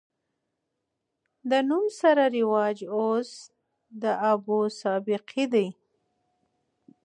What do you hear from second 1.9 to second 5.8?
سره رواج اوس د ابو د سابقې دے